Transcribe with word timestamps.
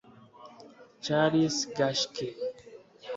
Charles 1.03 1.69
Geschke 1.77 2.27